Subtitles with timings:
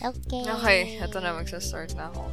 [0.00, 0.44] Okay.
[0.48, 2.24] Okay, ito na magsa-start na ako.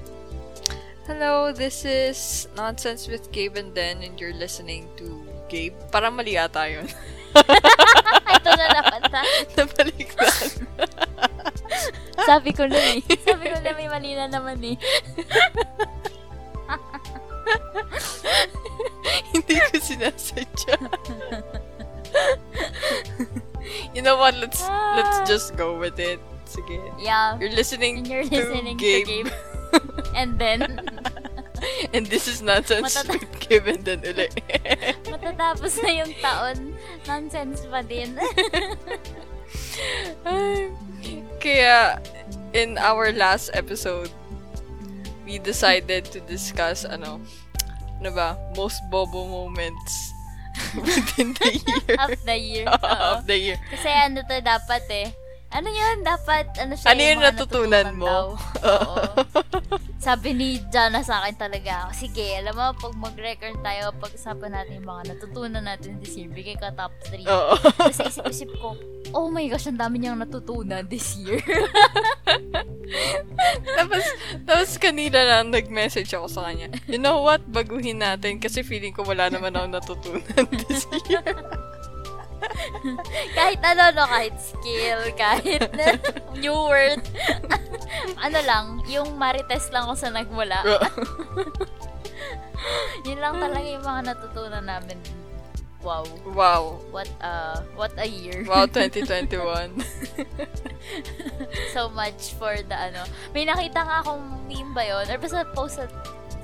[1.04, 5.20] Hello, this is Nonsense with Gabe and Den, and you're listening to
[5.52, 5.76] Gabe.
[5.92, 6.88] Parang mali ata yun.
[8.40, 9.24] Ito na dapat ha.
[9.60, 10.64] Nabaliktad.
[12.24, 13.04] Sabi ko na eh.
[13.28, 14.80] Sabi ko na may mali na naman eh.
[19.36, 20.76] Hindi ko sinasadya.
[23.92, 24.40] you know what?
[24.40, 24.64] Let's
[24.96, 26.24] let's just go with it.
[26.48, 26.80] Sige.
[26.98, 27.36] Yeah.
[27.38, 29.32] You're listening, And you're to, listening Gabe, to Gabe.
[30.18, 30.64] And then,
[31.94, 34.32] and this is Nonsense Matata- with Gabe and Den uli.
[35.12, 36.58] matatapos na yung taon.
[37.06, 38.16] Nonsense pa din.
[41.38, 42.02] Kaya,
[42.56, 44.10] in our last episode,
[45.28, 47.22] we decided to discuss, ano,
[48.00, 49.94] ano ba, most bobo moments
[50.82, 51.96] within the year.
[52.02, 52.66] Of the year.
[52.66, 52.98] Oo.
[53.14, 53.58] of the year.
[53.70, 55.08] Kasi ano to dapat eh.
[55.48, 56.04] Ano yun?
[56.04, 58.06] Dapat, ano siya Ano yung mga natutunan mo?
[58.06, 58.26] daw.
[58.72, 58.96] Oo.
[59.98, 64.88] Sabi ni Jana sa akin talaga, sige, alam mo, pag mag-record tayo, pag-usapan natin yung
[64.88, 67.28] mga natutunan natin this year, bigay ka top 3.
[67.28, 67.56] Oo.
[67.60, 68.78] Tapos isip-isip ko,
[69.12, 71.42] oh my gosh, ang dami niyang natutunan this year.
[73.78, 74.04] tapos,
[74.44, 79.04] tapos kanina lang nag-message ako sa kanya, you know what, baguhin natin kasi feeling ko
[79.04, 81.17] wala naman ako natutunan this year.
[83.38, 85.70] Kahit ano, no, kahit skill, kahit
[86.42, 87.02] new word.
[88.26, 90.66] ano lang, yung marites lang kung saan nagmula.
[93.08, 94.98] Yun lang talaga yung mga natutunan namin.
[95.86, 96.04] Wow.
[96.34, 96.64] wow.
[96.92, 98.44] What uh what a year.
[98.44, 99.80] Wow, 2021.
[101.72, 103.08] so much for the ano.
[103.32, 105.06] May nakita nga akong meme ba yun?
[105.08, 105.88] Or basta post sa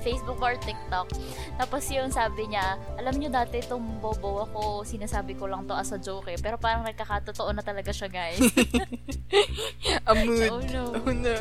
[0.04, 1.08] Facebook or TikTok.
[1.56, 5.90] Tapos yung sabi niya, alam niyo dati itong bobo ako, sinasabi ko lang to as
[5.96, 6.36] a joke eh.
[6.36, 8.44] Pero parang nagkakatotoo na talaga siya guys.
[10.10, 10.52] A mood.
[10.52, 10.84] Oh, no.
[11.00, 11.36] Oh no.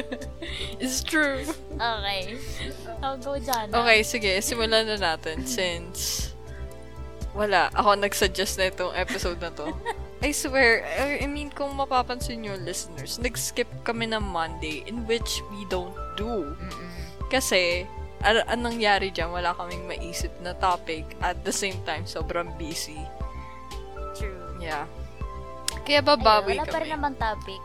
[0.82, 1.42] It's true.
[1.74, 2.38] okay.
[3.02, 3.74] I'll go dyan.
[3.74, 4.30] Okay, sige.
[4.38, 6.30] Simulan na natin since
[7.34, 7.70] wala.
[7.74, 9.70] Ako nag-suggest na itong episode na to.
[10.20, 15.40] I swear, I I mean, kung mapapansin nyo, listeners, nag-skip kami ng Monday in which
[15.48, 16.52] we don't do.
[16.52, 16.99] Mm-mm.
[17.30, 17.86] Kasi,
[18.20, 19.30] an- anong nangyari dyan?
[19.30, 21.06] Wala kaming maisip na topic.
[21.20, 22.98] At the same time, sobrang busy.
[24.12, 24.58] True.
[24.58, 24.84] Yeah.
[25.80, 26.92] Kaya Ayun, babawi wala pa rin kami.
[26.92, 27.62] naman topic.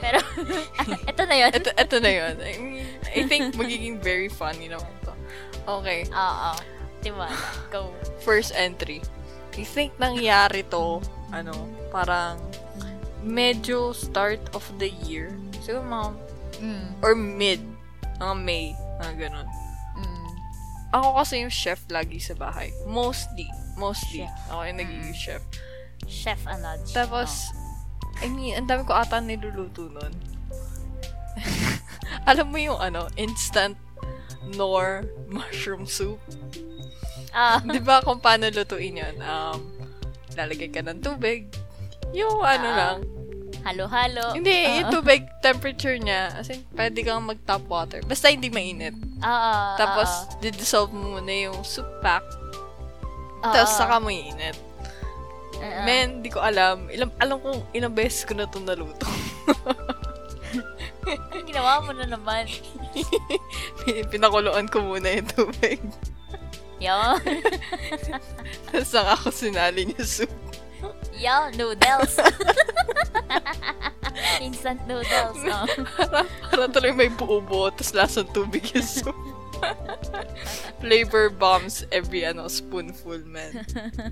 [0.00, 0.18] Pero,
[1.12, 1.50] ito na yun.
[1.52, 2.34] ito, ito na yun.
[2.40, 5.12] I mean, I think magiging very funny naman to.
[5.78, 6.08] Okay.
[6.08, 6.50] Oo.
[6.98, 7.28] Diba?
[7.68, 7.92] Go.
[8.20, 9.04] First entry.
[9.52, 11.52] I think nangyari to, ano,
[11.88, 12.40] parang
[13.20, 15.30] medyo start of the year.
[15.60, 16.08] Siguro mga,
[16.58, 16.88] Mm.
[17.00, 17.58] or mid,
[18.16, 18.72] mga May,
[19.02, 19.48] mga ganun.
[19.98, 20.30] Mm.
[20.92, 22.70] Ako kasi yung chef lagi sa bahay.
[22.86, 23.48] Mostly.
[23.74, 24.22] Mostly.
[24.24, 24.36] Chef.
[24.48, 25.42] Ako yung nagiging chef.
[26.04, 26.84] Chef Anaj.
[26.92, 27.50] Tapos,
[28.20, 30.12] I mean, ang dami ko ata niluluto nun.
[32.30, 33.74] Alam mo yung ano, instant
[34.52, 36.20] nor mushroom soup?
[37.32, 37.64] Ah.
[37.64, 39.16] Di ba kung paano lutuin yun?
[39.24, 39.58] Um,
[40.36, 41.48] lalagay ka ng tubig.
[42.12, 42.76] Yung ano Ah.
[42.76, 42.98] lang.
[43.62, 44.34] Halo-halo.
[44.34, 48.02] Hindi, yung tubig, temperature niya, as in, pwede kang mag-tap water.
[48.02, 48.94] Basta hindi mainit.
[49.22, 49.54] Oo.
[49.78, 50.42] Tapos, oo.
[50.42, 52.26] didissolve mo muna yung soup pack.
[53.46, 53.54] Oo.
[53.54, 54.58] Tapos, saka mo iinit.
[55.62, 55.82] Oo.
[55.86, 56.90] Men, di ko alam.
[56.90, 59.06] Ilang, alam kong ilang beses ko na ito naluto.
[61.48, 62.50] Ginawa mo na naman.
[64.12, 65.78] Pinakuluan ko muna yung tubig.
[66.82, 66.98] Yo.
[68.74, 70.34] Tapos, saka ko sinalin yung soup.
[71.22, 72.18] Yo, noodles.
[74.42, 75.38] Instant noodles.
[75.46, 75.66] Oh.
[75.94, 79.14] para, para tuloy may buo-buo, tapos lasang tubig yung soup.
[80.82, 83.64] Flavor bombs every ano spoonful, man.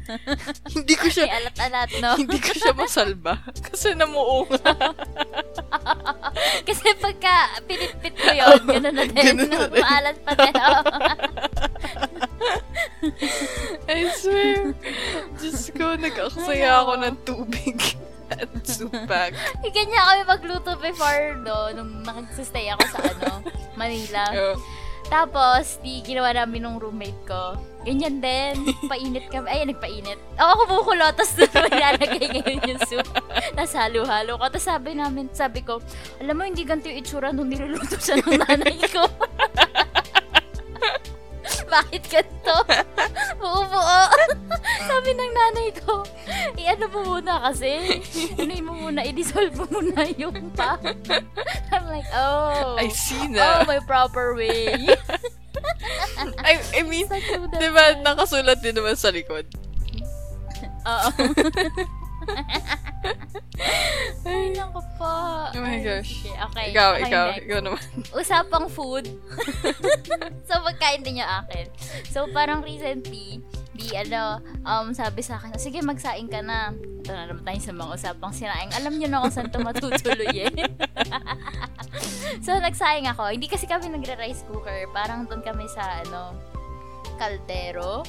[0.77, 2.15] hindi ko siya alat-alat, no?
[2.17, 4.75] hindi ko siya masalba kasi namuo nga.
[6.67, 9.35] Kasi pagka pinitpit mo yun, gano'n na din.
[9.35, 9.83] Ganun na din.
[9.83, 10.55] Maalat pa din.
[10.61, 10.83] Oh.
[13.91, 14.77] I swear.
[15.41, 17.79] Diyos ko, nag-aksaya ako ng tubig
[18.31, 19.35] at soup pack.
[19.67, 21.75] Eh, Ganyan kami magluto before, no?
[21.75, 23.43] Nung nagsistay ako sa, ano,
[23.75, 24.23] Manila.
[24.31, 24.55] Uh,
[25.11, 27.59] Tapos, di ginawa namin nung roommate ko.
[27.83, 28.71] Ganyan din.
[28.87, 29.51] Painit kami.
[29.51, 30.21] Ay, nagpainit.
[30.39, 31.35] Ako kumukulo, tapos
[31.75, 33.09] nilalagay ngayon yung soup.
[33.57, 34.45] Tapos halo-halo ko.
[34.47, 35.83] Tapos sabi namin, sabi ko,
[36.23, 39.03] alam mo, hindi ganito yung itsura nung niluluto siya ng nanay ko.
[41.71, 42.55] Bakit ganito?
[43.41, 44.01] Buo-buo.
[44.91, 46.03] sabi ng nanay ko,
[46.59, 48.03] i-ano mo muna kasi.
[48.35, 50.75] Ano mo muna, i-dissolve mo muna yung pa.
[51.73, 52.75] I'm like, oh.
[52.75, 53.63] I see Oh, na.
[53.65, 54.91] my proper way.
[56.43, 57.07] I, I mean,
[57.55, 59.47] di ba, nakasulat din naman sa likod.
[60.85, 61.09] Oo.
[64.27, 64.53] Ay,
[65.01, 65.13] po.
[65.57, 66.13] Oh my gosh.
[66.21, 66.67] Sige, okay.
[66.77, 67.45] ikaw, okay, ikaw, next.
[67.49, 67.85] ikaw naman.
[68.21, 69.09] Usapang food.
[70.49, 71.67] so, pagkain din yung akin.
[72.13, 73.41] So, parang recently,
[73.73, 76.77] di ano, um, sabi sa akin, sige, magsaing ka na.
[77.01, 78.71] Ito na naman tayo sa mga usapang sinaing.
[78.77, 80.53] Alam niyo na kung saan ito matutuloy eh.
[82.45, 83.33] so, nagsaing ako.
[83.33, 84.85] Hindi kasi kami nagre-rice cooker.
[84.93, 86.37] Parang doon kami sa, ano,
[87.17, 88.05] kaldero.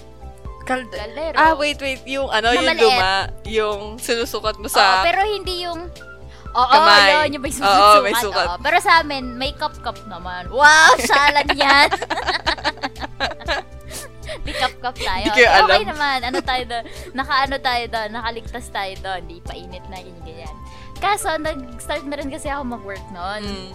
[0.62, 0.94] Kalde.
[0.94, 1.38] Kaldero.
[1.38, 2.06] Ah, wait, wait.
[2.06, 2.86] Yung ano, Na yung maliit.
[2.86, 3.14] luma.
[3.50, 5.02] Yung sinusukat mo Oo, sa...
[5.02, 5.90] pero hindi yung...
[6.52, 7.08] Oo, Kamay.
[7.10, 8.02] yun, yung may Oo, sukat-sukat.
[8.02, 8.46] may sukat.
[8.46, 8.58] oo.
[8.60, 10.52] Pero sa amin, may cup-cup naman.
[10.52, 11.90] Wow, salan yan!
[14.42, 15.26] Di cup-cup tayo.
[15.26, 15.90] Di kayo Okay, okay alam.
[15.92, 16.18] naman.
[16.24, 16.84] Ano tayo doon?
[17.14, 18.10] Nakaano tayo doon?
[18.12, 19.22] Nakaligtas tayo doon.
[19.26, 20.56] Di painit na, ganyan, ganyan.
[20.98, 23.42] Kaso, nag-start na rin kasi ako mag-work noon.
[23.44, 23.74] Mm.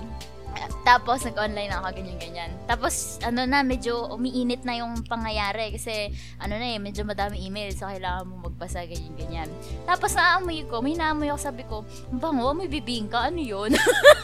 [0.87, 2.51] Tapos, nag-online ako, ganyan-ganyan.
[2.71, 5.75] Tapos, ano na, medyo umiinit na yung pangyayari.
[5.75, 7.75] Kasi, ano na eh, medyo madami email.
[7.75, 9.51] So, kailangan mo magbasa, ganyan-ganyan.
[9.85, 11.83] Tapos, naamoy ko, may naamoy ako, sabi ko,
[12.15, 13.75] "Ang bango, may bibingka, ano yun?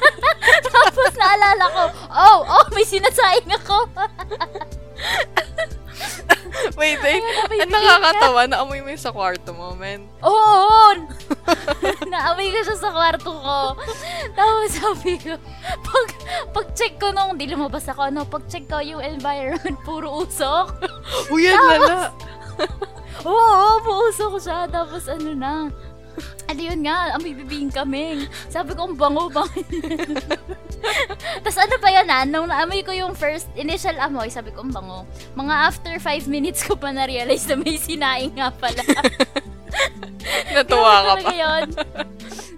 [0.75, 3.77] Tapos, naalala ko, oh, oh, may sinasaing ako.
[6.79, 7.23] Wait, wait.
[7.51, 10.05] May Ang nakakatawa, naamoy mo yung sa kwarto mo, man.
[10.23, 10.95] Oo!
[12.13, 13.59] Naamoy ko siya sa kwarto ko.
[14.37, 15.35] Tapos sabi ko,
[15.83, 16.09] pag,
[16.53, 20.77] pag check ko nung, di lumabas ako, no, pag check ko yung environment, puro usok.
[21.33, 22.13] Uy, yan lala.
[23.29, 24.69] Oo, puusok siya.
[24.69, 25.53] Tapos ano na,
[26.47, 28.29] ano yun nga, amoy bibing kaming.
[28.53, 29.67] Sabi ko, ang bango, bakit
[31.41, 34.75] Tapos ano pa yun ah, nung naamoy ko yung first initial amoy, sabi ko, ang
[34.75, 35.09] bango.
[35.33, 38.85] Mga after 5 minutes ko pa na-realize na may sinaing nga pala.
[40.55, 41.31] Natuwa ka pa.
[41.33, 41.67] yun.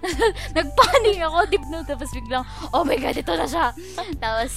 [0.57, 2.45] Nagpanik ako, deep no, tapos biglang,
[2.75, 3.67] oh my god, ito na siya.
[4.19, 4.51] Tapos,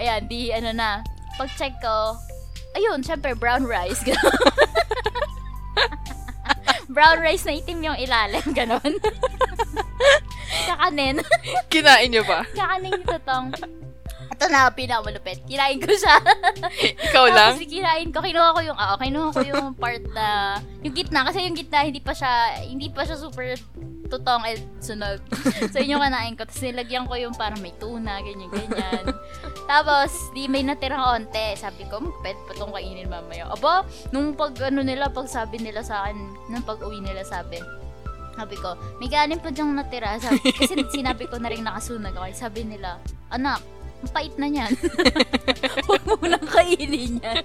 [0.00, 1.04] ayan, di, ano na,
[1.36, 2.16] pag-check ko,
[2.74, 4.02] ayun, syempre, brown rice.
[6.88, 8.92] brown rice na itim yung ilalim, ganon.
[10.68, 11.20] Kakanin.
[11.68, 12.44] Kinain niyo ba?
[12.56, 13.46] Kakanin yung totong.
[14.28, 15.42] Ito na, pinamalupit.
[15.44, 16.16] Kinain ko siya.
[17.10, 17.58] Ikaw lang?
[17.58, 21.44] Tapos kinain ko, kinuha ko yung, oo, kinuha ko yung part na, yung gitna, kasi
[21.44, 23.58] yung gitna, hindi pa siya, hindi pa siya super
[24.08, 25.20] tutong at sunog.
[25.72, 26.46] So, yun yung kanain ko.
[26.46, 29.04] Tapos nilagyan ko yung parang may tuna, ganyan, ganyan.
[29.70, 31.54] Tapos, di may natirang onte.
[31.58, 33.50] Sabi ko, "Hmm, pwede pa itong kainin mamaya.
[33.52, 33.84] Aba,
[34.14, 36.16] nung pag ano nila, pag sabi nila sa akin,
[36.48, 37.60] nung pag uwi nila sabi,
[38.38, 40.14] sabi ko, may ganin pa dyang natira.
[40.22, 42.30] Sabi, kasi sinabi ko na rin nakasunog ako.
[42.30, 43.02] Sabi nila,
[43.34, 43.58] anak,
[43.98, 44.70] ang pait na niyan.
[45.90, 47.42] Huwag mo nang kainin yan.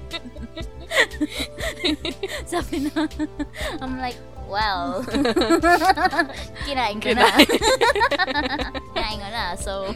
[2.52, 3.08] Sabi na,
[3.80, 5.02] I'm like, well,
[6.68, 7.28] kinain ko na.
[8.96, 9.46] kinain ko na.
[9.58, 9.90] So,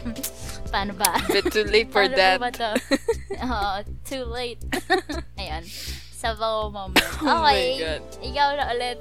[0.68, 1.14] paano ba?
[1.28, 2.38] Bit too late for paano that.
[2.38, 2.70] ba to?
[3.38, 3.70] Oo,
[4.04, 4.60] too late.
[5.36, 5.62] Ayan.
[6.12, 6.98] Sabaw moment.
[7.22, 7.78] Oh my Okay.
[7.78, 8.02] God.
[8.20, 9.00] Ikaw na ulit.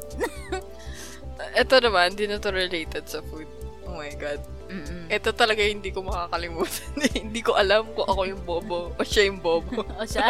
[1.53, 3.49] Ito naman, hindi na to related sa food.
[3.85, 4.37] Oh my God.
[4.67, 5.07] Mm-mm.
[5.07, 6.91] Ito talaga yung hindi ko makakalimutan.
[7.17, 9.81] hindi ko alam kung ako yung bobo o siya yung bobo.
[9.97, 10.27] O siya.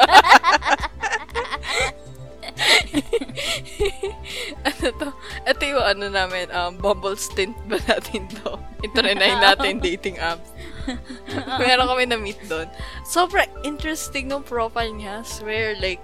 [4.67, 5.09] ano to?
[5.47, 8.57] Ito yung ano namin, um, bubble stint ba natin to?
[8.85, 10.49] Itrinay natin dating apps.
[11.59, 12.67] Meron kami na-meet doon.
[13.03, 15.19] Sobrang interesting ng profile niya.
[15.27, 15.99] Swear, like,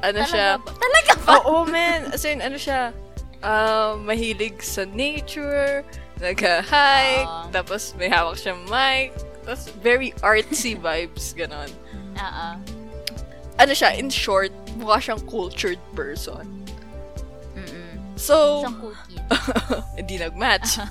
[0.00, 0.80] ano siya, Talaga ba?
[0.80, 1.28] Talaga ba?
[1.44, 2.00] Oo, man.
[2.08, 2.96] As in, ano siya,
[3.44, 5.84] ah, mahilig sa nature,
[6.20, 7.52] nag-hike, Oo.
[7.52, 9.12] tapos may hawak siyang mic,
[9.44, 11.68] tapos very artsy vibes, ganon.
[12.16, 12.48] Oo.
[13.54, 16.42] Ano siya, in short, mukha siyang cultured person.
[17.54, 18.18] Mm-mm.
[18.18, 19.18] So, Isang cookie.
[19.98, 20.82] hindi nag-match.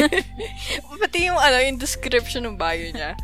[1.00, 3.16] Pati yung, ano, yung description ng bio niya,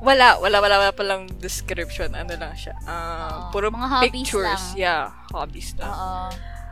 [0.00, 2.14] wala, wala, wala, wala palang description.
[2.14, 2.72] Ano lang siya.
[2.86, 3.52] ah Oo.
[3.52, 4.46] puro Mga hobbies pictures.
[4.72, 4.78] lang.
[4.78, 5.90] Yeah, hobbies lang.
[5.90, 6.28] Oo.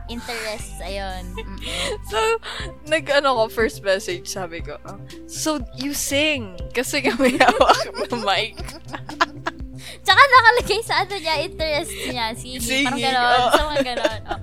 [0.07, 1.35] Interests, ayun.
[1.35, 1.59] Mm-mm.
[2.09, 2.17] So,
[2.87, 4.95] nag-ano ko, first message, sabi ko, ah,
[5.27, 6.55] so, you sing.
[6.71, 8.55] Kasi kami hawak ng mic.
[10.07, 12.63] Tsaka nakalagay sa ano niya, interest niya, singing.
[12.87, 13.27] Parang Singing, gano'n.
[13.27, 13.51] oo.
[13.51, 14.21] So, mga gano'n.
[14.23, 14.39] Oh.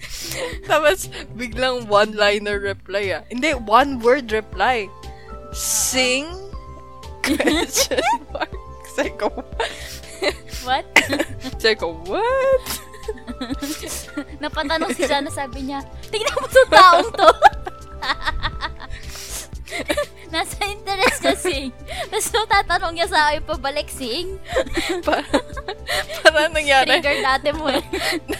[0.68, 0.98] Tapos,
[1.32, 3.24] biglang one-liner reply ah.
[3.32, 4.92] Hindi, one-word reply.
[5.56, 6.28] Sing?
[7.24, 8.04] Question
[8.36, 8.52] mark.
[9.16, 9.32] Ko,
[10.68, 10.84] What?
[11.80, 12.64] ko, what?
[14.36, 15.80] Napatanong si Jana, sabi niya,
[16.12, 17.28] tingnan mo itong taong to.
[20.28, 21.68] Nasa interest niya sing.
[22.08, 24.40] Tapos nung tatanong niya sa akin pabalik sing,
[25.06, 25.24] Para,
[26.24, 26.98] para nangyari.
[26.98, 27.84] trigger natin mo eh.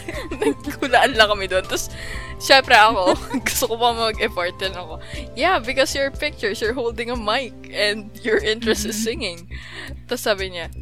[0.41, 1.63] Nagkulaan lang kami doon.
[1.63, 1.89] Tapos,
[2.41, 3.13] syempre ako,
[3.47, 4.97] gusto ko pa mag-effort din ako.
[5.37, 9.45] Yeah, because your pictures, you're holding a mic and your interest is singing.
[10.09, 10.73] Tapos sabi niya,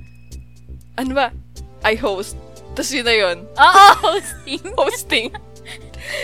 [0.96, 1.28] ano ba?
[1.84, 2.36] I host.
[2.76, 3.38] Tapos yun na yun.
[3.56, 4.64] Oo, hosting.
[4.76, 5.30] Hosting.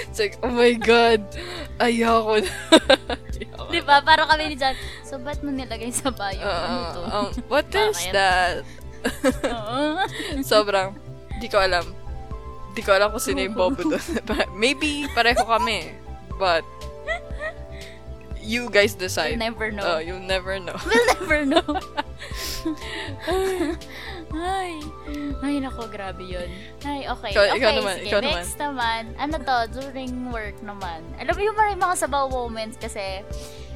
[0.08, 1.22] It's like, oh my God.
[1.78, 2.52] Ayoko na.
[3.76, 4.00] Di ba?
[4.00, 4.72] Parang kami ni John,
[5.04, 6.40] so ba't mo nilagay sa bio?
[6.40, 7.02] Uh, ano to?
[7.12, 8.64] um, what is that?
[10.50, 10.96] Sobrang,
[11.38, 11.84] di ko alam.
[12.72, 14.00] Di ko alam kung sino yung bobo doon.
[14.56, 15.92] Maybe pareho kami.
[16.40, 16.64] But,
[18.40, 19.36] you guys You'll decide.
[19.40, 19.98] never know.
[19.98, 20.76] Oh, you'll never know.
[20.86, 21.66] We'll never know.
[24.36, 24.84] Ay.
[25.42, 26.50] Ay, nako, grabe yun.
[26.84, 27.32] Ay, okay.
[27.32, 28.08] Ikaw- okay, ikaw naman, sige.
[28.10, 28.42] ikaw naman.
[28.44, 31.00] Next naman, ano to, during work naman.
[31.18, 33.24] Alam mo yung mga sabaw moments kasi,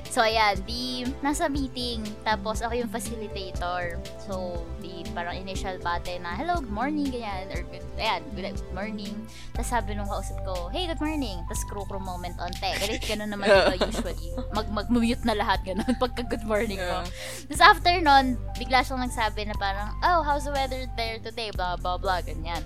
[0.10, 4.02] so ayan, di, nasa meeting, tapos ako yung facilitator.
[4.26, 9.14] So, di, parang initial bate na, hello, good morning, ganyan, or good, ayan, good morning.
[9.54, 11.38] Tapos sabi nung kausap ko, hey, good morning.
[11.46, 12.74] Tapos crew crew moment on te.
[12.82, 14.30] Ganun, ganun naman ito usually.
[14.54, 17.06] Mag, mag-mute na lahat, ganun, pagka good morning mo.
[17.06, 17.50] Yeah.
[17.54, 21.54] Tapos after nun, bigla siyang nagsabi na parang, oh, how's the weather there today?
[21.54, 22.66] Blah, blah, blah, ganyan.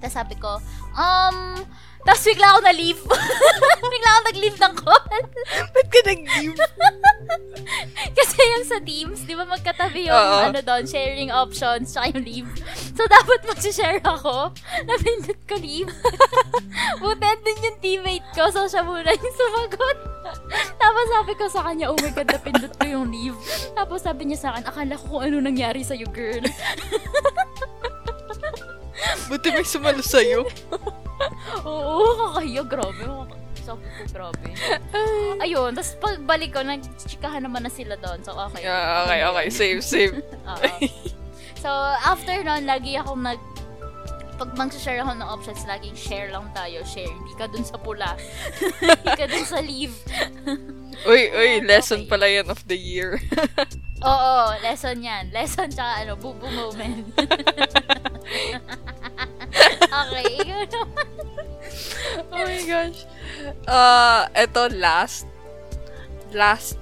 [0.00, 0.58] Tapos sabi ko,
[0.96, 1.60] um,
[2.00, 3.02] tapos bigla ako na-leave.
[3.92, 5.20] bigla ako nag-leave ng call.
[5.76, 6.56] Ba't ka nag-give?
[8.18, 10.48] Kasi yung sa Teams, di ba magkatabi yung Oo.
[10.48, 12.50] ano doon, sharing options, tsaka yung leave.
[12.96, 14.56] So, dapat mag-share ako.
[14.88, 15.92] Napindot ko leave.
[17.04, 19.98] Buti din yung teammate ko, so siya muna yung sumagot.
[20.80, 23.36] Tapos sabi ko sa kanya, oh my God, napindot ko yung leave.
[23.76, 26.42] Tapos sabi niya sa akin, akala ko kung ano nangyari sa'yo, girl.
[29.28, 30.46] Buti may sumalo sa'yo.
[31.64, 33.02] Oo, kakahiya, grabe.
[33.60, 33.76] Ko,
[34.10, 34.50] grabe.
[35.44, 38.18] Ayun, tapos pagbalik ko, nagchikahan naman na sila doon.
[38.24, 38.64] So, okay.
[38.64, 39.46] Yeah, okay, okay.
[39.80, 40.16] Save.
[40.50, 40.68] Oo.
[41.60, 41.70] so,
[42.02, 43.40] after nun, lagi akong nag
[44.40, 47.12] pag mag-share ako ng options, laging share lang tayo, share.
[47.12, 48.16] Hindi ka dun sa pula.
[48.80, 49.92] Hindi ka dun sa leave.
[51.10, 53.20] Uy, uy, lesson pala yan of the year.
[54.00, 55.28] Oo, lesson yan.
[55.28, 57.12] Lesson tsaka ano, bubu moment.
[59.90, 61.06] Okay, ikaw naman.
[62.32, 63.00] oh my gosh.
[63.66, 65.26] Uh, eto, last.
[66.30, 66.78] Last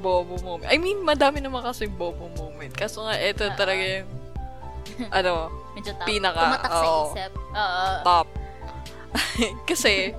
[0.00, 0.68] bobo moment.
[0.68, 2.72] I mean, madami naman kasi bobo moment.
[2.72, 3.56] Kaso nga, eto Oo.
[3.56, 4.08] talaga yung,
[5.12, 5.32] ano,
[5.76, 6.06] Medyo top.
[6.08, 7.04] Pinaka, Tumatak sa oo.
[7.12, 7.32] isip.
[7.36, 7.86] Oo.
[8.04, 8.28] top.
[9.68, 10.16] kasi,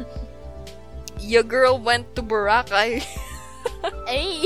[1.22, 3.01] your girl went to Boracay.
[4.05, 4.46] Ay!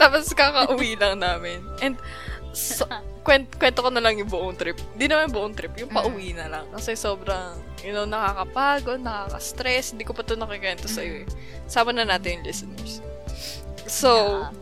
[0.00, 1.60] Tapos kakauwi lang namin.
[1.80, 1.96] And,
[2.52, 2.84] so,
[3.22, 4.78] kwent, kwento ko na lang yung buong trip.
[4.96, 6.64] Hindi naman yung buong trip, yung pauwi na lang.
[6.72, 9.92] Kasi sobrang, you know, nakakapagod, nakaka-stress.
[9.92, 11.26] Hindi ko pa ito nakikwento sa iyo eh.
[11.66, 13.04] Sama na natin yung listeners.
[13.84, 14.10] So,
[14.44, 14.52] Ah.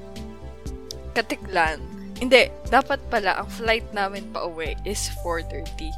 [1.12, 1.80] katiklan.
[2.16, 5.92] Hindi, dapat pala, ang flight namin pa uwi is 4.30.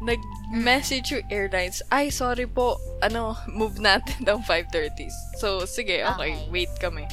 [0.00, 5.12] Nag-message yung airlines, ay, sorry po, ano, move natin ng 5.30.
[5.36, 6.48] So, sige, okay, Okay.
[6.48, 7.04] wait kami.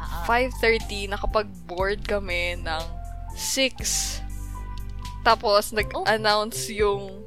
[0.00, 0.40] Ah, ah.
[0.56, 2.84] 5.30, nakapag-board kami ng
[3.36, 4.24] 6.
[5.20, 7.20] Tapos, nag-announce yung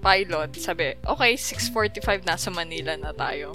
[0.00, 0.56] pilot.
[0.56, 3.52] Sabi, okay, 6.45, nasa Manila na tayo.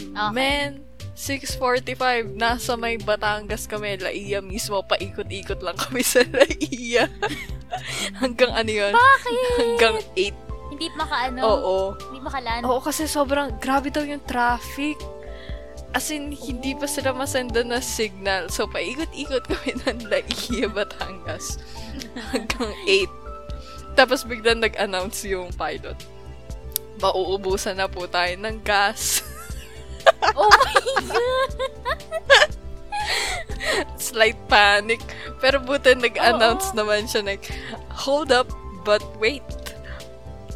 [0.00, 0.34] Okay.
[0.34, 0.82] Man,
[1.14, 7.06] 6.45, nasa may Batangas kami, Laia mismo, paikot-ikot lang kami sa Laia.
[8.18, 8.92] Hanggang ano yun?
[8.94, 9.58] Bakit?
[9.58, 10.50] Hanggang 8.
[10.70, 11.40] Hindi makaano?
[11.44, 11.76] Oo.
[12.08, 12.60] Hindi makalan?
[12.64, 14.96] Oo, kasi sobrang, grabe daw yung traffic.
[15.90, 18.46] As in, hindi pa sila masenda na signal.
[18.46, 21.58] So, paikot-ikot kami ng Laia, Batangas.
[22.30, 23.10] Hanggang 8.
[23.98, 25.98] Tapos biglang nag-announce yung pilot.
[27.02, 29.26] Mauubusan na po tayo ng gas.
[30.38, 30.78] Oh my
[31.10, 31.50] God!
[34.00, 35.02] Slight panic.
[35.42, 36.76] Pero buti nag-announce Oo.
[36.80, 37.50] naman siya like,
[37.90, 38.46] hold up,
[38.86, 39.44] but wait.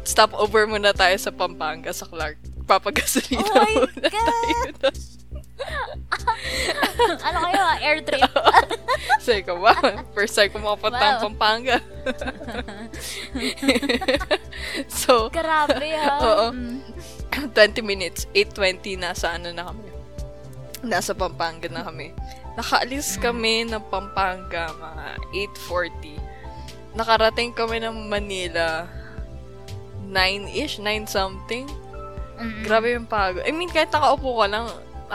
[0.05, 2.37] Stop over muna tayo sa Pampanga, sa Clark.
[2.65, 4.73] Papagasolina Oh muna God!
[4.81, 4.89] tayo.
[7.27, 7.77] ano kayo ah?
[7.79, 8.31] Air trip?
[9.25, 11.23] Sabi ko, wow, first time ko makapunta ng Wow.
[11.31, 11.77] Pampanga.
[15.01, 16.15] so, Grabe ha.
[16.21, 16.47] Oo.
[16.53, 16.79] Mm.
[17.35, 19.89] 20 minutes, 8.20, nasa ano na kami.
[20.85, 22.15] Nasa Pampanga na kami.
[22.55, 25.05] Nakaalis kami ng Pampanga, mga
[25.67, 26.95] 8.40.
[26.95, 28.87] Nakarating kami ng Manila,
[30.07, 31.67] 9-ish, 9 something.
[32.39, 32.63] Mm-mm.
[32.63, 33.43] Grabe yung pagod.
[33.43, 34.65] I mean, kahit nakaupo ka lang,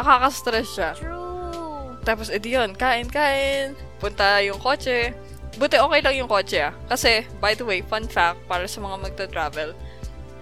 [0.01, 0.91] nakaka-stress siya.
[0.97, 2.01] True.
[2.03, 3.77] Tapos, edi yun, kain, kain.
[4.01, 5.13] Punta yung kotse.
[5.61, 6.73] Buti okay lang yung kotse ah.
[6.89, 9.77] Kasi, by the way, fun fact, para sa mga magta-travel,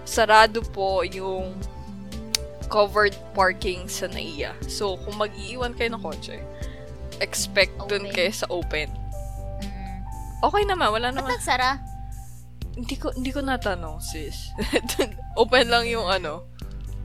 [0.07, 1.53] sarado po yung
[2.69, 4.53] covered parking sa NAIA.
[4.69, 6.39] So, kung mag-iiwan kayo ng kotse,
[7.19, 8.15] expect dun Open.
[8.15, 8.87] kayo sa open.
[9.59, 9.99] Mm.
[10.39, 11.35] Okay naman, wala Ba't naman.
[11.35, 11.81] nagsara?
[12.79, 14.55] Hindi ko, hindi ko natanong, sis.
[15.41, 16.47] open lang yung ano,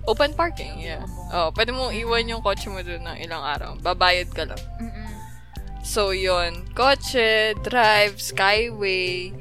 [0.04, 1.04] open parking, yeah.
[1.32, 3.70] Oh, pwede mong iwan yung kotse mo dun ng ilang araw.
[3.80, 4.60] Babayad ka lang.
[4.80, 5.08] Mm-mm.
[5.84, 9.32] So, yon Kotse, drive, skyway.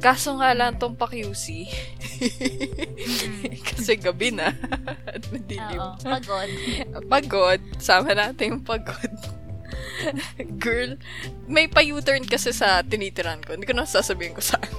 [0.00, 1.68] Kaso nga lang tong pa-QC.
[3.68, 4.48] Kasi gabi na.
[5.04, 5.76] At madilim.
[5.76, 6.50] Oo, pagod.
[7.12, 7.60] Pagod.
[7.76, 9.12] Sama natin yung pagod.
[10.64, 10.96] Girl,
[11.44, 13.52] may pa-U-turn kasi sa tinitiran ko.
[13.52, 14.72] Hindi ko na sasabihin ko saan.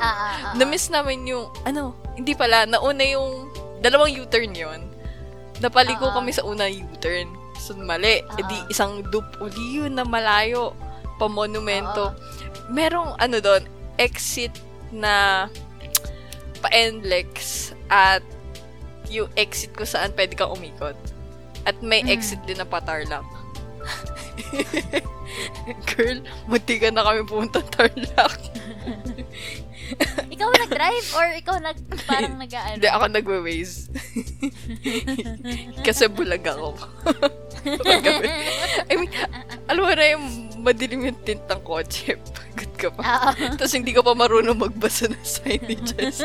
[0.00, 0.52] Ah, ah, ah, ah.
[0.56, 3.51] Na-miss namin yung, ano, hindi pala, nauna yung,
[3.82, 4.80] dalawang U-turn yon
[5.58, 6.14] Napaliko Ah.
[6.16, 7.26] kami sa unang U-turn.
[7.58, 8.22] So, mali.
[8.24, 8.34] Ah.
[8.34, 10.74] E di, isang loop uli yun na malayo.
[11.18, 12.10] Pa monumento.
[12.10, 12.14] Oo.
[12.66, 13.62] Merong, ano doon,
[13.94, 14.50] exit
[14.90, 15.46] na
[16.58, 18.22] pa-NLEX at
[19.06, 20.94] yung exit ko saan pwede kang umikot.
[21.62, 22.10] At may Mm.
[22.10, 23.22] exit din na pa-Tarlac.
[25.88, 28.38] Girl, munti ka na kami pumunta Tarlac.
[30.34, 32.74] Ikaw nag-drive or ikaw nag, parang nag-ano?
[32.78, 33.76] Hindi, ako nagwe-waze.
[35.86, 36.74] Kasi bulag ako.
[38.90, 39.10] I mean,
[39.70, 40.26] alam mo na yung
[40.62, 42.14] madilim yung tint ng kotse.
[42.18, 43.02] Pagod ka pa.
[43.02, 43.30] Oo.
[43.58, 46.22] Tapos hindi ka pa marunong magbasa ng signages.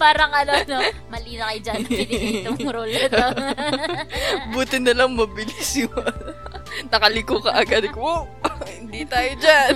[0.00, 0.78] parang ano, no?
[1.12, 1.80] Mali na kayo dyan.
[1.84, 3.26] Pinili itong role na to.
[4.52, 5.92] Buti na lang mabilis yung
[6.88, 7.88] nakaliko ka agad.
[7.92, 8.28] Wow!
[8.88, 9.74] Hindi tayo dyan.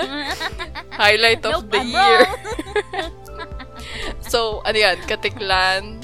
[0.96, 2.20] Highlight of Nope, the I'm year.
[4.24, 4.96] So, ano yan?
[5.04, 6.00] Katiklan,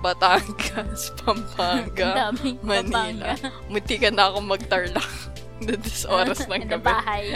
[0.00, 2.30] Batangas, Pampanga,
[2.62, 3.34] Manila.
[3.66, 5.10] Munti ka na akong magtarlak
[5.66, 6.86] na this oras ng gabi.
[6.86, 7.34] bahay.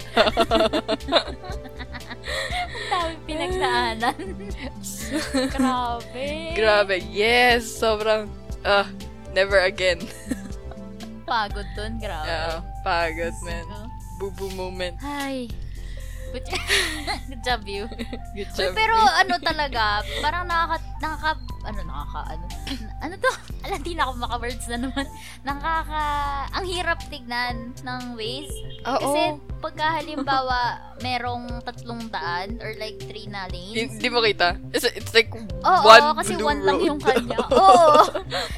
[2.71, 4.17] Ang daming pinagdaanan.
[5.51, 6.55] Grabe.
[6.55, 6.97] Grabe.
[7.11, 7.67] Yes!
[7.67, 8.31] Sobrang,
[8.63, 8.87] ah,
[9.35, 9.99] never again.
[11.27, 12.31] Pagod dun, grabe.
[12.31, 13.92] Yeah, pagod, man.
[14.13, 14.97] So, Boo-boo moment.
[15.03, 15.49] Ay.
[16.33, 16.49] Good,
[17.29, 17.85] good job, you.
[18.33, 18.73] Good Uy, job.
[18.73, 21.31] pero ano talaga, parang nakaka, nakaka,
[21.63, 22.45] ano, nakaka, ano,
[23.05, 23.31] ano to?
[23.67, 25.07] Alam, di na ako maka-words na naman.
[25.47, 26.05] Nakaka,
[26.51, 28.51] ang hirap tignan ng ways.
[28.83, 28.99] Oo.
[28.99, 29.21] Kasi
[29.63, 30.59] pagka halimbawa,
[31.07, 33.99] merong tatlong daan or like three na lanes.
[33.99, 34.59] Hindi mo kita?
[34.71, 36.89] It's, it's like Oo, one kasi blue one lang road.
[36.91, 37.39] yung kanya.
[37.55, 38.07] Oo.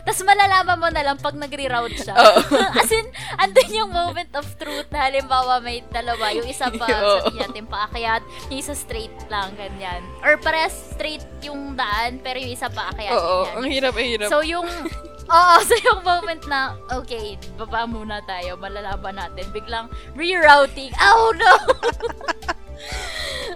[0.05, 2.17] Tapos malalaman mo na lang pag nagre-route siya.
[2.17, 2.41] Oo.
[2.77, 3.05] As in,
[3.37, 6.33] andun yung moment of truth na halimbawa may dalawa.
[6.33, 7.29] Yung isa pa, Oo.
[7.29, 10.01] sabihin natin paakyat, yung isa straight lang, ganyan.
[10.21, 13.57] Or parehas straight yung daan, pero yung isa paakyat, Oo, ganyan.
[13.59, 14.29] ang hirap, ang hirap.
[14.31, 14.69] So, yung...
[15.35, 19.49] Oo, so yung moment na, okay, baba muna tayo, malalaban natin.
[19.51, 20.93] Biglang rerouting.
[21.01, 21.53] Oh, no!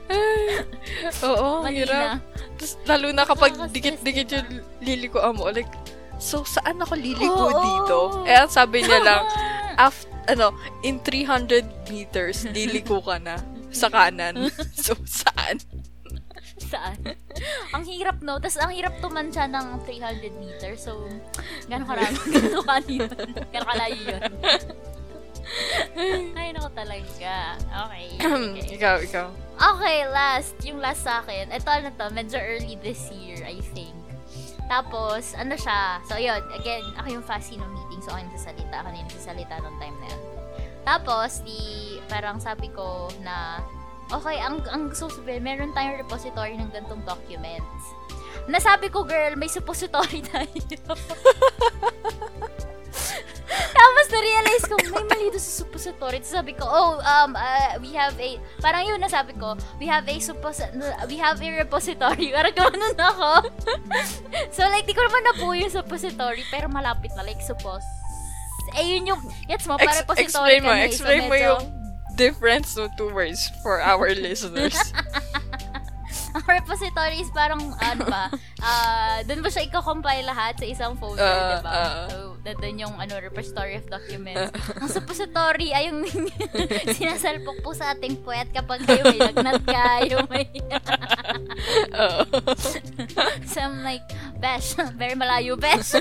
[1.28, 1.92] Oo, ang hirap.
[1.92, 2.10] na.
[2.58, 4.48] Tapos, lalo na kapag dikit-dikit yung
[4.82, 5.70] lilikuan mo, like,
[6.18, 7.60] so, saan ako liliko Oo.
[7.62, 7.98] dito?
[8.26, 9.78] Eh, ang sabi niya lang, Tama.
[9.86, 9.96] af,
[10.26, 10.50] ano,
[10.82, 13.38] in 300 meters, liliko ka na
[13.70, 14.48] sa kanan.
[14.74, 15.60] so, saan?
[16.68, 16.96] Saan?
[17.74, 18.36] ang hirap, no?
[18.36, 20.84] Tapos, ang hirap tumansya ng 300 meters.
[20.84, 21.08] So,
[21.66, 22.18] gano'ng karami?
[22.36, 23.10] Gano'ng kano yun?
[23.48, 24.22] Gano'ng kalayo yun?
[26.36, 27.56] Ay, naku talaga.
[27.88, 28.06] Okay.
[28.24, 28.76] okay.
[28.76, 29.26] ikaw, ikaw.
[29.56, 30.54] Okay, last.
[30.62, 31.48] Yung last sa akin.
[31.48, 33.96] Ito, ano to, medyo early this year, I think.
[34.68, 36.04] Tapos, ano siya.
[36.04, 36.44] So, yun.
[36.52, 38.04] Again, ako yung fast no meeting.
[38.04, 38.76] So, ako yung sasalita.
[38.84, 40.22] Ako yung sasalita nung time na yun.
[40.84, 43.64] Tapos, di, parang sabi ko na,
[44.12, 47.84] okay, ang, ang gusto ko sabihin, meron tayong repository ng gantong documents.
[48.48, 50.48] Nasabi ko, girl, may suppository tayo.
[53.48, 56.20] Tapos na-realize ko, may mali doon sa suppository.
[56.20, 59.88] Tapos sabi ko, oh, um, uh, we have a, parang yun na sabi ko, we
[59.88, 60.60] have a suppos,
[61.08, 62.30] we have a repository.
[62.36, 63.48] Parang gano'n ako.
[64.52, 67.84] so like, di ko naman napuo yung suppository, pero malapit na, like, suppos.
[68.76, 71.77] Eh, yun yung, gets mo, para Ex- repository explain mo, eh, explain mo yung
[72.18, 74.74] difference no two words for our listeners.
[76.28, 78.28] Ang repository is parang, ano ba,
[78.62, 81.70] ah, doon ba siya i-compile lahat sa isang folder, Ah, di ba?
[81.72, 82.04] ah.
[82.04, 84.52] so, doon yung, ano, repository of documents.
[84.76, 86.04] Ang suppository ay yung
[86.92, 90.44] sinasalpok po sa ating puwet kapag kayo may lagnat ka, yung may,
[93.48, 94.04] so I'm like,
[94.36, 95.96] besh, very malayo, besh.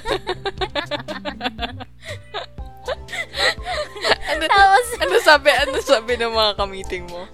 [4.32, 7.26] ano, Tapos, ano sabi, ano sabi ng mga kamiting mo?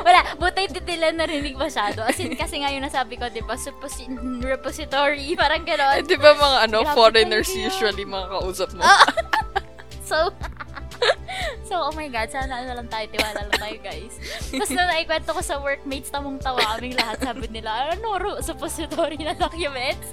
[0.00, 2.00] wala, buti hindi nila narinig masyado.
[2.00, 4.08] As in, kasi nga yung nasabi ko, di ba, supposi-
[4.40, 6.06] repository, parang Eh, gano'n.
[6.06, 7.66] di ba mga ano, Grabe foreigners talaga.
[7.66, 8.80] usually mga kausap mo?
[8.80, 9.04] Ah.
[10.10, 10.26] So,
[11.62, 14.18] so, oh my God, sana ano lang tayo, tiwala lang tayo, guys.
[14.50, 19.22] Tapos nung naikwento ko sa workmates, tamong tawa kaming lahat, sabi nila, ano, ro, suppository
[19.22, 20.10] na documents?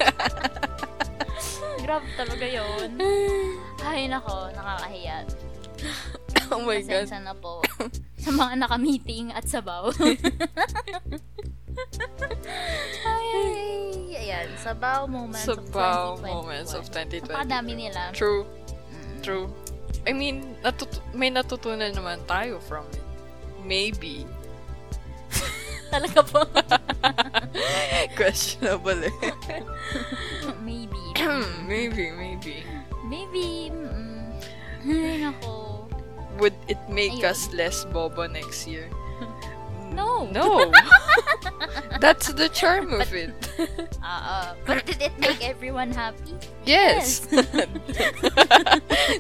[1.88, 3.00] Grabe talaga yun.
[3.80, 5.24] Ay, nako, nakakahiya.
[6.52, 7.08] oh my God.
[7.08, 7.64] Pasensya na po
[8.28, 9.88] sa mga naka-meeting at sabaw.
[13.08, 13.32] Ay,
[14.20, 16.36] ayan, sabaw moments Sabaw of 2021.
[16.36, 17.24] moments of 2020.
[17.24, 18.12] Napakadami nila.
[18.12, 18.44] True.
[18.92, 19.24] Mm.
[19.24, 19.48] True.
[20.04, 23.00] I mean, natut- may natutunan naman tayo from it.
[23.64, 24.28] Maybe.
[25.94, 26.44] talaga po.
[28.20, 29.16] Questionable eh.
[30.68, 31.07] maybe.
[31.68, 32.64] maybe, maybe.
[33.08, 34.32] Maybe, mm,
[34.86, 35.88] ay, nako.
[36.38, 37.32] Would it make Ayun.
[37.34, 38.90] us less bobo next year?
[39.88, 40.28] No.
[40.30, 40.70] No.
[42.04, 43.34] That's the charm of it.
[44.08, 46.32] Uh, but did it make everyone happy?
[46.64, 47.28] Yes.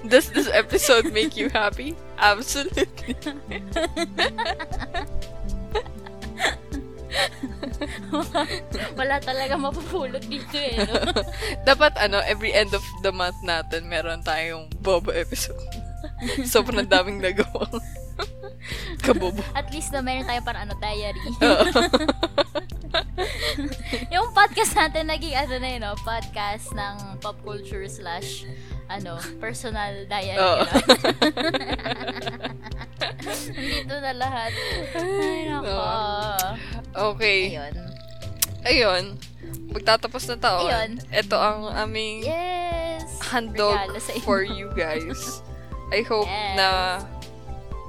[0.07, 1.95] Does this episode make you happy?
[2.17, 2.87] Absolutely.
[8.99, 10.93] Wala talaga mapupulot dito eh, no?
[11.69, 15.59] Dapat ano, every end of the month natin, meron tayong bobo episode.
[16.53, 17.67] Sobrang daming nagawa.
[19.05, 19.39] Kabobo.
[19.53, 21.21] At least na meron tayo para ano, diary.
[24.13, 25.93] Yung podcast natin naging ano na yun, no?
[26.01, 28.47] podcast ng pop culture slash
[28.87, 30.39] ano, personal diary.
[30.39, 30.63] No?
[33.27, 34.51] Nandito na lahat.
[34.95, 35.77] Ay, nako.
[36.97, 37.53] Okay.
[37.53, 37.75] Ayun.
[38.65, 39.03] Ayun.
[39.71, 40.67] Magtatapos na taon.
[40.67, 40.91] Ayun.
[41.13, 43.05] Ito ang aming Yes!
[43.29, 43.77] handog
[44.25, 45.39] for you guys.
[45.95, 46.55] I hope Yes.
[46.59, 46.67] na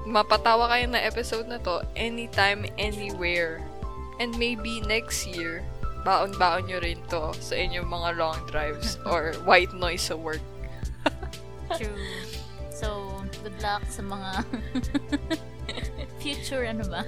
[0.07, 3.59] mapatawa kayo na episode na to anytime, anywhere.
[4.19, 5.63] And maybe next year,
[6.03, 10.43] baon-baon nyo rin to sa inyong mga long drives or white noise sa work.
[11.75, 11.99] True.
[12.71, 13.11] So,
[13.43, 14.31] good luck sa mga
[16.29, 17.01] future, ano ba?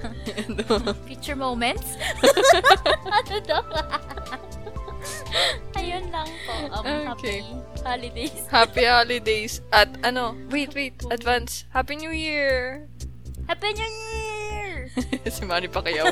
[1.07, 1.93] Future moments?
[3.21, 3.61] ano daw?
[5.77, 6.81] Ayun lang po.
[6.81, 7.45] Um, Okay.
[7.45, 8.33] Happy holidays.
[8.49, 9.61] Happy holidays.
[9.69, 11.69] At ano, wait, wait, advance.
[11.69, 12.89] Happy New Year!
[13.45, 14.89] Happy New Year!
[15.29, 16.09] si Manny Pacquiao.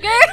[0.00, 0.28] Girl!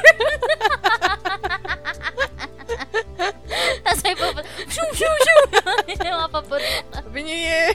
[3.83, 4.45] Tapos may paput...
[4.71, 5.43] Shoo, shoo, shoo!
[5.91, 6.63] Yung mga paput...
[6.91, 7.71] Happy New Year!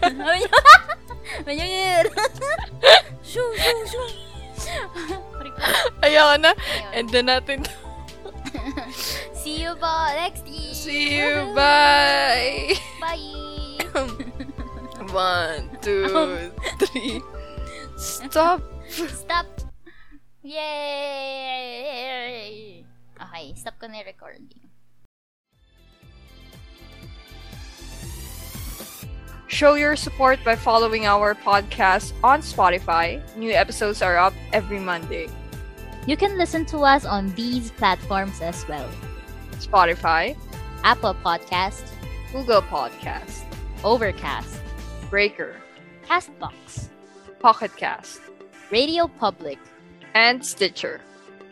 [0.00, 0.48] Happy New Year!
[3.22, 4.30] Shoo, shoo, shoo!
[6.04, 6.52] Ayoko na.
[6.92, 7.64] End na natin.
[9.32, 10.74] See you po next year!
[10.74, 11.54] See you.
[11.56, 12.74] Bye!
[13.00, 13.80] Bye!
[15.10, 17.22] One, two, three.
[17.96, 18.62] Stop!
[18.88, 19.46] Stop!
[20.44, 21.70] Yay!
[23.20, 24.48] Okay, stop ko na recording.
[29.60, 33.20] Show your support by following our podcast on Spotify.
[33.36, 35.28] New episodes are up every Monday.
[36.06, 38.88] You can listen to us on these platforms as well.
[39.60, 40.34] Spotify,
[40.82, 41.84] Apple Podcast,
[42.32, 43.44] Google Podcast,
[43.84, 44.56] Overcast,
[45.10, 45.60] Breaker,
[46.08, 46.88] Castbox,
[47.38, 48.22] Pocket Cast,
[48.72, 49.58] Radio Public.
[50.14, 51.02] and Stitcher.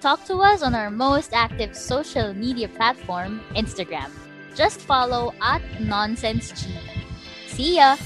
[0.00, 4.08] Talk to us on our most active social media platform, Instagram.
[4.54, 6.97] Just follow at Nonsense NonsenseG.
[7.58, 7.98] See ya!